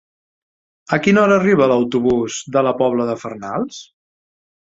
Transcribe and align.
A 0.95 0.97
quina 1.07 1.21
hora 1.23 1.35
arriba 1.41 1.67
l'autobús 1.71 2.39
de 2.57 2.65
la 2.69 2.73
Pobla 2.81 3.07
de 3.13 3.17
Farnals? 3.25 3.83